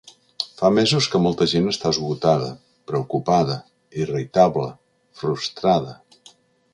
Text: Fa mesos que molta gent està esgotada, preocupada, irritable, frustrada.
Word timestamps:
Fa 0.59 0.69
mesos 0.75 1.07
que 1.15 1.19
molta 1.25 1.47
gent 1.51 1.67
està 1.73 1.91
esgotada, 1.95 2.47
preocupada, 2.91 3.57
irritable, 4.07 4.67
frustrada. 5.21 5.95